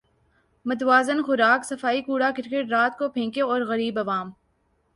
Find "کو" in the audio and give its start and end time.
2.97-3.09